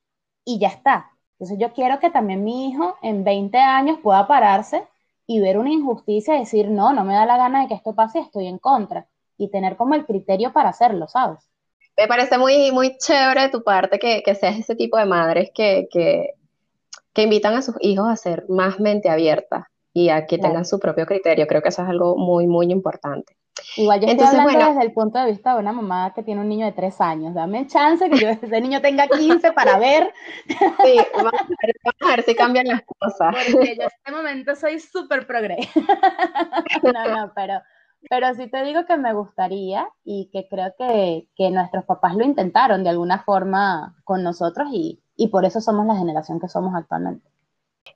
[0.44, 1.10] y ya está.
[1.32, 4.86] Entonces yo quiero que también mi hijo en 20 años pueda pararse
[5.26, 7.94] y ver una injusticia y decir, no, no me da la gana de que esto
[7.94, 9.06] pase, estoy en contra
[9.38, 11.48] y tener como el criterio para hacerlo, ¿sabes?
[11.96, 15.88] Me parece muy, muy chévere de tu parte que, seas ese tipo de madres que,
[15.90, 16.34] que,
[17.22, 21.06] invitan a sus hijos a ser más mente abierta y a que tengan su propio
[21.06, 21.46] criterio.
[21.46, 23.34] Creo que eso es algo muy, muy importante.
[23.76, 26.48] Igual yo estoy hablando desde el punto de vista de una mamá que tiene un
[26.48, 27.34] niño de tres años.
[27.34, 30.12] Dame chance que yo, ese niño tenga 15 para ver.
[30.46, 31.32] Sí, vamos
[32.02, 33.34] a ver, si cambian las cosas.
[33.34, 35.56] Porque yo en este momento soy súper progre.
[36.82, 37.60] No, no, pero
[38.08, 42.84] pero sí te digo que me gustaría y que creo que, nuestros papás lo intentaron
[42.84, 47.26] de alguna forma con nosotros y, por eso somos la generación que somos actualmente.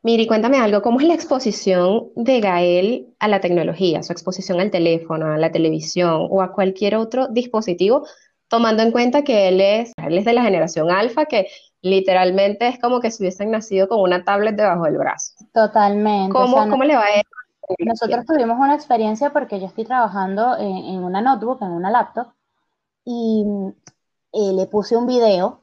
[0.02, 4.70] Miri, cuéntame algo, ¿cómo es la exposición de Gael a la tecnología, su exposición al
[4.70, 8.06] teléfono, a la televisión o a cualquier otro dispositivo,
[8.48, 11.48] tomando en cuenta que él es, él es de la generación alfa, que
[11.82, 15.32] literalmente es como que si hubiesen nacido con una tablet debajo del brazo?
[15.52, 16.32] Totalmente.
[16.32, 17.22] ¿Cómo, ¿cómo le va a él
[17.78, 22.28] nosotros tuvimos una experiencia porque yo estoy trabajando en, una notebook, en una laptop,
[23.04, 23.44] y
[24.32, 25.62] eh, le puse un video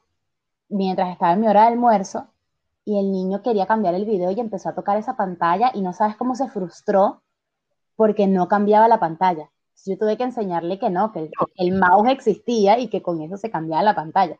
[0.68, 2.28] mientras estaba en mi hora de almuerzo
[2.84, 5.92] y el niño quería cambiar el video y empezó a tocar esa pantalla y no
[5.92, 7.22] sabes cómo se frustró
[7.96, 9.50] porque no cambiaba la pantalla.
[9.84, 13.36] Yo tuve que enseñarle que no, que el, el mouse existía y que con eso
[13.36, 14.38] se cambiaba la pantalla.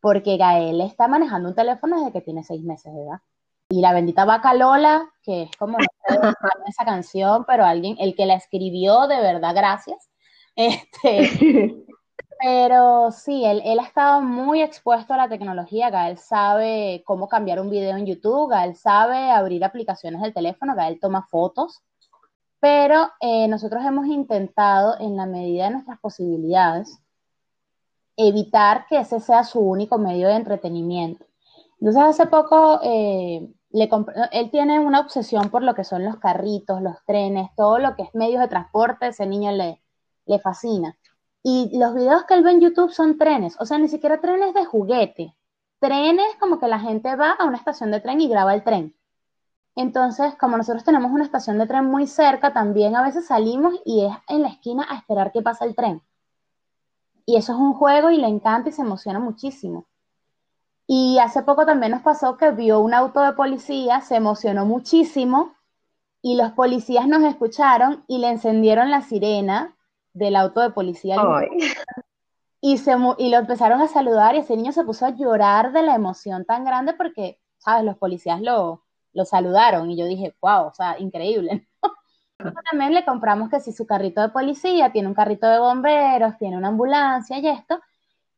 [0.00, 3.20] Porque Gael está manejando un teléfono desde que tiene seis meses de edad.
[3.68, 6.34] Y la bendita vaca Lola, que es como no
[6.66, 10.10] esa canción, pero alguien, el que la escribió, de verdad, gracias.
[10.58, 11.84] Este,
[12.40, 15.90] pero sí, él, él, ha estado muy expuesto a la tecnología.
[15.90, 20.98] Gael sabe cómo cambiar un video en YouTube, Gael sabe abrir aplicaciones del teléfono, Gael
[20.98, 21.82] toma fotos.
[22.58, 26.98] Pero eh, nosotros hemos intentado, en la medida de nuestras posibilidades,
[28.16, 31.26] evitar que ese sea su único medio de entretenimiento.
[31.80, 33.46] Entonces hace poco eh,
[34.32, 38.02] él tiene una obsesión por lo que son los carritos, los trenes, todo lo que
[38.02, 39.82] es medios de transporte, ese niño le,
[40.26, 40.96] le fascina.
[41.42, 44.54] Y los videos que él ve en YouTube son trenes, o sea, ni siquiera trenes
[44.54, 45.34] de juguete,
[45.78, 48.96] trenes como que la gente va a una estación de tren y graba el tren.
[49.76, 54.06] Entonces, como nosotros tenemos una estación de tren muy cerca, también a veces salimos y
[54.06, 56.02] es en la esquina a esperar que pase el tren.
[57.26, 59.86] Y eso es un juego y le encanta y se emociona muchísimo.
[60.86, 65.54] Y hace poco también nos pasó que vio un auto de policía, se emocionó muchísimo
[66.22, 69.76] y los policías nos escucharon y le encendieron la sirena
[70.12, 71.16] del auto de policía.
[72.60, 75.82] Y, se, y lo empezaron a saludar y ese niño se puso a llorar de
[75.82, 77.84] la emoción tan grande porque, ¿sabes?
[77.84, 81.68] Los policías lo, lo saludaron y yo dije, wow, o sea, increíble.
[82.70, 86.56] También le compramos que si su carrito de policía, tiene un carrito de bomberos, tiene
[86.56, 87.80] una ambulancia y esto.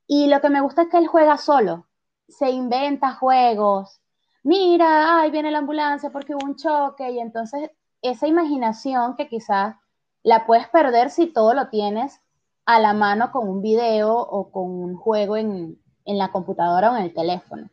[0.06, 1.87] Y lo que me gusta es que él juega solo,
[2.28, 4.00] se inventa juegos.
[4.42, 7.70] Mira, ay, viene la ambulancia porque hubo un choque y entonces
[8.02, 9.76] esa imaginación que quizás
[10.22, 12.20] la puedes perder si todo lo tienes
[12.66, 16.96] a la mano con un video o con un juego en, en la computadora o
[16.96, 17.68] en el teléfono.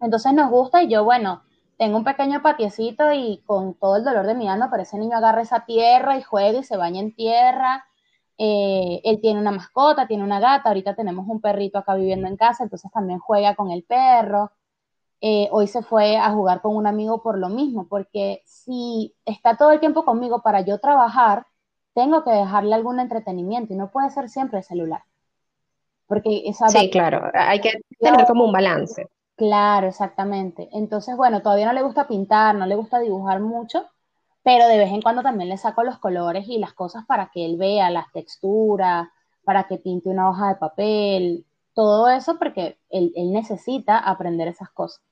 [0.00, 1.42] Entonces nos gusta y yo, bueno,
[1.76, 5.16] tengo un pequeño patiecito y con todo el dolor de mi alma, pero ese niño
[5.16, 7.86] agarra esa tierra y juega y se baña en tierra.
[8.42, 12.38] Eh, él tiene una mascota, tiene una gata, ahorita tenemos un perrito acá viviendo en
[12.38, 14.50] casa, entonces también juega con el perro.
[15.20, 19.58] Eh, hoy se fue a jugar con un amigo por lo mismo, porque si está
[19.58, 21.44] todo el tiempo conmigo para yo trabajar,
[21.92, 25.02] tengo que dejarle algún entretenimiento y no puede ser siempre el celular.
[26.06, 29.06] Porque esa sí, claro, hay que tener como un balance.
[29.36, 30.70] Claro, exactamente.
[30.72, 33.84] Entonces, bueno, todavía no le gusta pintar, no le gusta dibujar mucho,
[34.42, 37.44] pero de vez en cuando también le saco los colores y las cosas para que
[37.44, 39.08] él vea las texturas,
[39.44, 45.02] para que pinte una hoja de papel, todo eso porque él, necesita aprender esas cosas.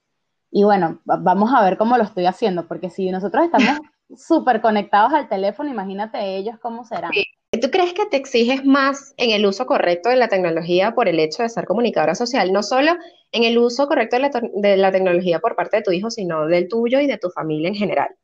[0.50, 3.78] Y bueno, vamos a ver cómo lo estoy haciendo, porque si nosotros estamos
[4.16, 7.10] súper conectados al teléfono, imagínate ellos cómo serán.
[7.50, 11.18] ¿Tú crees que te exiges más en el uso correcto de la tecnología por el
[11.18, 12.52] hecho de ser comunicadora social?
[12.52, 12.92] No solo
[13.32, 17.00] en el uso correcto de la, tecnología por parte de tu hijo, sino del tuyo
[17.00, 18.14] y de tu familia en general.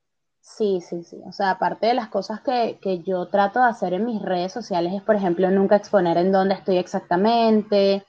[0.46, 1.20] Sí, sí, sí.
[1.26, 4.92] O sea, aparte de las cosas que, yo trato de hacer en mis redes sociales
[4.92, 8.06] es, por ejemplo, nunca exponer en dónde estoy exactamente,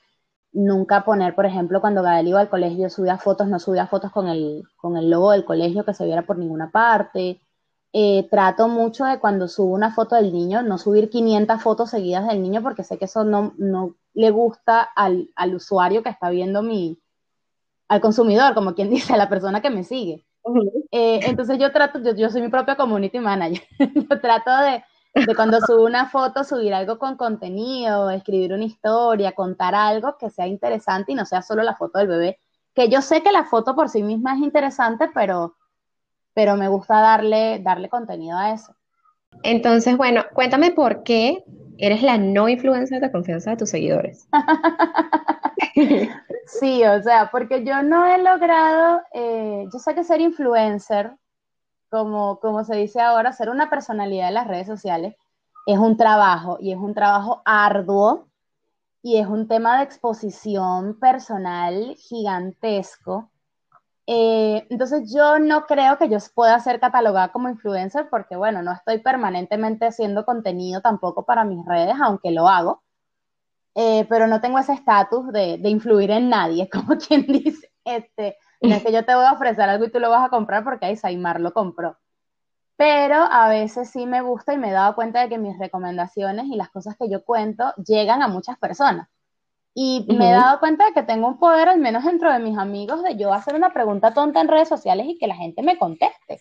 [0.51, 4.27] nunca poner, por ejemplo, cuando Gael iba al colegio subía fotos, no subía fotos con
[4.27, 7.41] el, con el logo del colegio que se viera por ninguna parte.
[7.93, 12.27] Eh, trato mucho de cuando subo una foto del niño, no subir 500 fotos seguidas
[12.27, 16.61] del niño porque sé que eso no, no le gusta al, usuario que está viendo
[16.63, 16.99] mi,
[17.87, 20.24] al consumidor, como quien dice, a la persona que me sigue.
[20.91, 23.63] Eh, entonces yo trato, yo, soy mi propia community manager,
[24.09, 24.83] yo trato de,
[25.25, 30.29] de cuando subo una foto, subir algo con contenido, escribir una historia, contar algo que
[30.29, 32.39] sea interesante y no sea solo la foto del bebé,
[32.73, 35.55] que yo sé que la foto por sí misma es interesante, pero
[36.35, 38.75] pero me gusta darle, darle contenido a eso.
[39.41, 41.43] Entonces, bueno, cuéntame por qué
[41.77, 44.27] eres la no influencer de confianza de tus seguidores.
[46.45, 51.15] sí, o sea, porque yo no he logrado, eh, yo sé que ser influencer,
[51.89, 55.15] como, como se dice ahora, ser una personalidad de las redes sociales,
[55.65, 58.27] es un trabajo y es un trabajo arduo
[59.01, 63.31] y es un tema de exposición personal gigantesco.
[64.07, 68.71] Eh, entonces yo no creo que yo pueda ser catalogada como influencer porque, bueno, no
[68.71, 72.83] estoy permanentemente haciendo contenido tampoco para mis redes, aunque lo hago,
[73.75, 78.73] eh, pero no tengo ese estatus de, influir en nadie, como quien dice, este, no
[78.73, 80.85] es que yo te voy a ofrecer algo y tú lo vas a comprar porque
[80.85, 81.97] ahí Saimar lo compró.
[82.77, 86.45] Pero a veces sí me gusta y me he dado cuenta de que mis recomendaciones
[86.47, 89.07] y las cosas que yo cuento llegan a muchas personas.
[89.73, 92.57] Y me he dado cuenta de que tengo un poder, al menos dentro de mis
[92.57, 95.77] amigos, de yo hacer una pregunta tonta en redes sociales y que la gente me
[95.77, 96.39] conteste.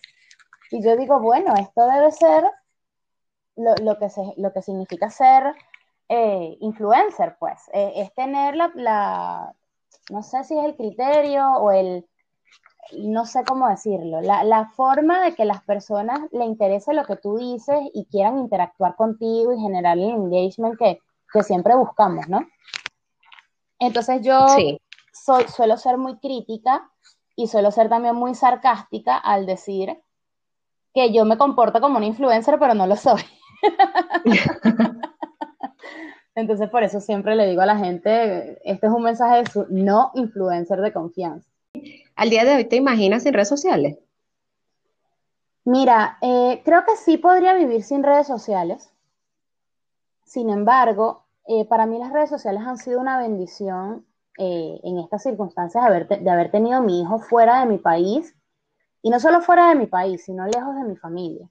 [0.71, 2.45] Y yo digo, bueno, esto debe ser
[3.55, 5.53] lo, que, lo que significa ser
[6.09, 7.59] eh, influencer, pues.
[7.73, 9.53] Eh, es tener la,
[10.09, 12.05] no sé si es el criterio o el,
[12.97, 17.15] no sé cómo decirlo, la, la, forma de que las personas le interese lo que
[17.15, 20.99] tú dices y quieran interactuar contigo y generar el engagement que,
[21.33, 22.45] que siempre buscamos, ¿no?
[23.79, 24.47] Entonces yo
[25.11, 26.89] soy, suelo ser muy crítica
[27.35, 30.01] y suelo ser también muy sarcástica al decir
[30.93, 33.21] que yo me comporto como una influencer, pero no lo soy.
[36.35, 39.65] Entonces por eso siempre le digo a la gente, este es un mensaje de su
[39.69, 41.49] no influencer de confianza.
[42.15, 43.97] ¿Al día de hoy te imaginas sin redes sociales?
[45.63, 48.91] Mira, eh, creo que sí podría vivir sin redes sociales.
[50.23, 54.05] Sin embargo, eh, para mí las redes sociales han sido una bendición
[54.37, 58.35] eh, en estas circunstancias de haber, de haber tenido mi hijo fuera de mi país,
[59.01, 61.47] y no solo fuera de mi país, sino lejos de mi familia.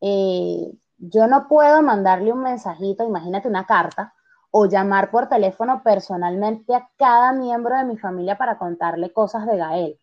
[0.00, 4.14] Eh, yo no puedo mandarle un mensajito, imagínate una carta,
[4.50, 9.56] o llamar por teléfono personalmente a cada miembro de mi familia para contarle cosas de
[9.56, 9.98] Gael,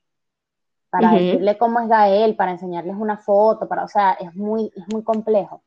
[0.89, 4.91] para decirle cómo es Gael, para enseñarles una foto, para, o sea, es muy, es
[4.91, 5.63] muy complejo.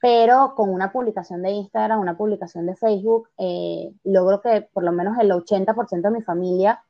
[0.00, 4.92] Pero con una publicación de Instagram, una publicación de Facebook, eh, logro que por lo
[4.92, 6.82] menos el 80% de mi familia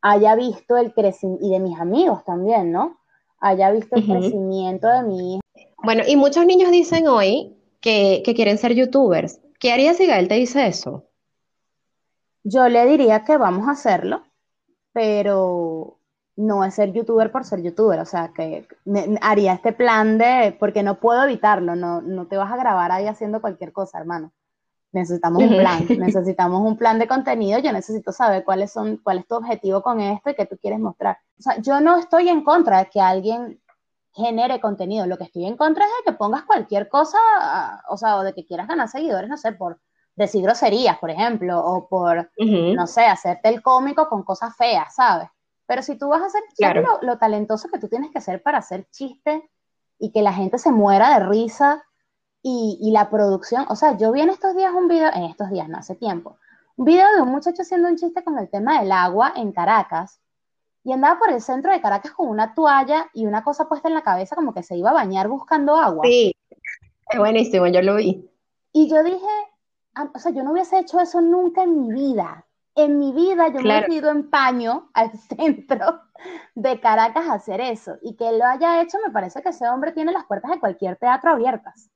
[0.00, 2.98] haya visto el crecimiento, y de mis amigos también, ¿no?
[3.38, 5.40] Haya visto el crecimiento de mi.
[5.84, 9.40] Bueno, y muchos niños dicen hoy que, que quieren ser youtubers.
[9.58, 11.04] ¿Qué harías si Gael te dice eso?
[12.42, 14.22] Yo le diría que vamos a hacerlo,
[14.92, 15.98] pero
[16.36, 18.66] no es ser youtuber por ser youtuber, o sea, que
[19.20, 23.06] haría este plan de, porque no puedo evitarlo, no, no te vas a grabar ahí
[23.06, 24.32] haciendo cualquier cosa, hermano.
[24.92, 29.26] Necesitamos un plan, necesitamos un plan de contenido, yo necesito saber cuáles son, cuál es
[29.26, 31.18] tu objetivo con esto y qué tú quieres mostrar.
[31.38, 33.60] O sea, yo no estoy en contra de que alguien
[34.14, 35.06] genere contenido.
[35.06, 37.18] Lo que estoy en contra es de que pongas cualquier cosa,
[37.88, 39.80] o sea, o de que quieras ganar seguidores, no sé, por
[40.16, 45.28] decir groserías, por ejemplo, o por, no sé, hacerte el cómico con cosas feas, ¿sabes?
[45.66, 46.42] Pero si tú vas a hacer
[47.02, 49.42] lo, talentoso que tú tienes que hacer para hacer chistes
[49.98, 51.84] y que la gente se muera de risa
[52.42, 55.50] y, y, la producción, o sea, yo vi en estos días un video, en estos
[55.50, 56.36] días, no hace tiempo,
[56.76, 60.20] un video de un muchacho haciendo un chiste con el tema del agua en Caracas
[60.84, 63.94] y andaba por el centro de Caracas con una toalla y una cosa puesta en
[63.94, 66.06] la cabeza como que se iba a bañar buscando agua.
[66.06, 66.36] Sí,
[67.08, 68.30] es buenísimo, yo lo vi.
[68.72, 69.26] Y yo dije,
[69.94, 72.44] ah, o sea, yo no hubiese hecho eso nunca en mi vida.
[72.74, 76.02] En mi vida yo me he ido en paño al centro
[76.54, 77.96] de Caracas a hacer eso.
[78.02, 80.96] Y que lo haya hecho, me parece que ese hombre tiene las puertas de cualquier
[80.96, 81.88] teatro abiertas.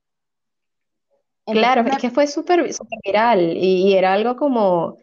[1.44, 2.66] claro, es que fue súper
[3.04, 4.96] viral y era algo como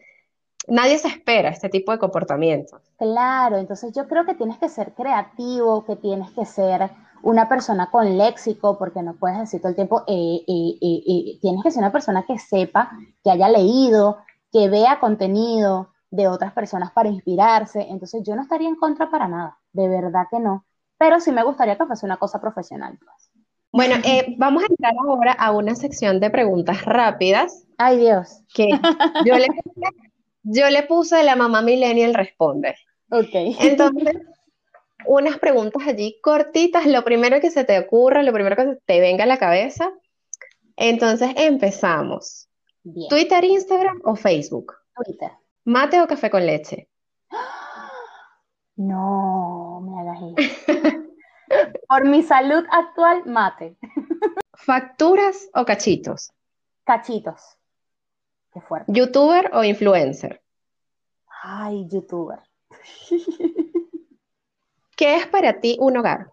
[0.68, 2.82] nadie se espera este tipo de comportamientos.
[2.98, 6.90] Claro, entonces yo creo que tienes que ser creativo, que tienes que ser
[7.22, 11.62] una persona con léxico, porque no puedes decir todo el tiempo, eh, eh, eh, tienes
[11.62, 12.92] que ser una persona que sepa,
[13.22, 14.18] que haya leído,
[14.52, 17.86] que vea contenido de otras personas para inspirarse.
[17.88, 20.64] Entonces yo no estaría en contra para nada, de verdad que no.
[20.98, 22.96] Pero sí me gustaría que fuese una cosa profesional.
[22.98, 23.30] Pues.
[23.72, 23.96] Bueno,
[24.38, 27.64] vamos a entrar ahora a una sección de preguntas rápidas.
[27.76, 28.40] Ay Dios.
[28.54, 28.68] Que
[29.24, 29.34] yo
[30.48, 32.76] yo le puse la mamá millennial responde.
[33.10, 33.34] Ok.
[33.60, 34.16] Entonces,
[35.06, 39.24] unas preguntas allí cortitas, lo primero que se te ocurra, lo primero que te venga
[39.24, 39.92] a la cabeza.
[40.76, 42.48] Entonces, empezamos.
[43.08, 44.74] ¿Twitter, Instagram o Facebook?
[44.94, 45.32] Twitter.
[45.64, 46.88] ¿Mate o café con leche?
[48.78, 50.72] No, me hagas eso.
[51.88, 53.78] Por mi salud actual, mate.
[54.52, 56.30] ¿Facturas o cachitos?
[56.84, 57.55] Cachitos.
[58.86, 60.42] ¿Youtuber o influencer?
[61.42, 62.40] Ay, youtuber.
[64.96, 66.32] ¿Qué es para ti un hogar?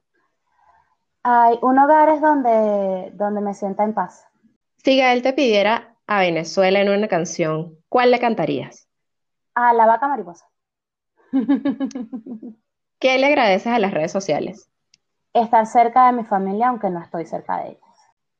[1.23, 4.25] Ay, un hogar es donde, donde me sienta en paz.
[4.77, 8.87] Si Gael te pidiera a Venezuela en una canción, ¿cuál le cantarías?
[9.55, 10.45] A la vaca mariposa.
[12.99, 14.69] ¿Qué le agradeces a las redes sociales?
[15.33, 17.81] Estar cerca de mi familia, aunque no estoy cerca de ellas.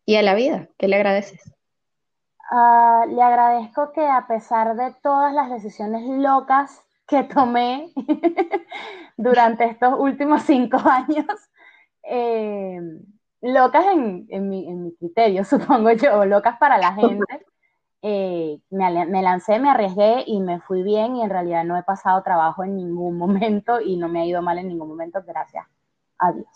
[0.06, 0.70] ¿Y a la vida?
[0.78, 1.53] ¿Qué le agradeces?
[2.52, 7.92] Ah, le agradezco que a pesar de todas las decisiones locas que tomé
[9.18, 11.28] durante estos últimos cinco años,
[12.04, 12.80] eh,
[13.42, 17.46] locas en, mi, criterio, supongo yo, locas para la gente,
[18.02, 21.84] eh, me, me, lancé, me arriesgué y me fui bien y en realidad no he
[21.84, 25.66] pasado trabajo en ningún momento y no me ha ido mal en ningún momento, gracias
[26.18, 26.48] a Dios.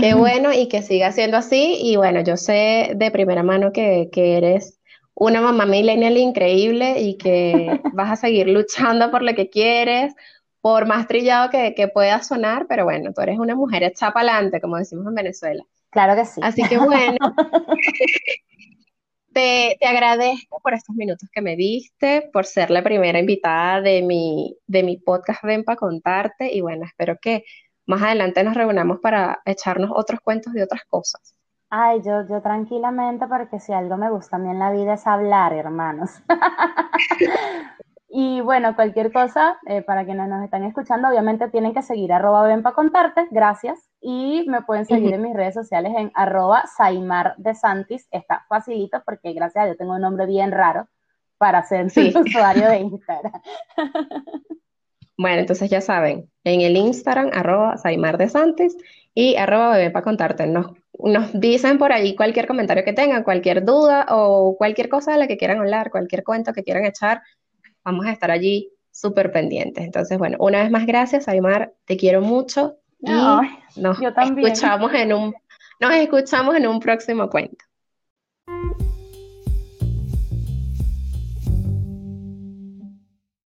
[0.00, 4.10] Qué bueno y que siga siendo así y bueno, yo sé de primera mano que,
[4.10, 4.77] que eres
[5.20, 10.14] una mamá millennial increíble y que vas a seguir luchando por lo que quieres,
[10.60, 14.34] por más trillado que, que pueda sonar, pero bueno, tú eres una mujer hecha para
[14.34, 15.64] adelante, como decimos en Venezuela.
[15.90, 16.40] Claro que sí.
[16.42, 17.18] Así que bueno,
[19.32, 24.02] te, te, agradezco por estos minutos que me diste, por ser la primera invitada de
[24.02, 27.44] mi, de mi podcast Ven para contarte y bueno, espero que
[27.86, 31.37] más adelante nos reunamos para echarnos otros cuentos de otras cosas.
[31.70, 35.06] Ay, yo, yo tranquilamente, porque si algo me gusta a mí en la vida es
[35.06, 36.22] hablar, hermanos.
[38.08, 42.46] y bueno, cualquier cosa, eh, para quienes nos están escuchando, obviamente tienen que seguir arroba
[42.46, 43.78] ven para contarte, gracias.
[44.00, 48.08] Y me pueden seguir en mis redes sociales en arroba Saimar de Santis.
[48.10, 50.88] Está facilito porque gracias a Dios tengo un nombre bien raro
[51.36, 53.42] para ser usuario de Instagram.
[55.18, 58.76] Bueno, entonces ya saben, en el Instagram, arroba Saimar de Santis
[59.20, 60.46] y arroba bebé para contarte.
[60.46, 60.66] Nos,
[61.00, 65.26] nos dicen por ahí cualquier comentario que tengan, cualquier duda o cualquier cosa de la
[65.26, 67.20] que quieran hablar, cualquier cuento que quieran echar,
[67.84, 69.84] vamos a estar allí súper pendientes.
[69.84, 73.10] Entonces, bueno, una vez más, gracias, Saimar, te quiero mucho y
[73.80, 75.34] nos escuchamos en un
[75.80, 77.64] nos escuchamos en un próximo cuento.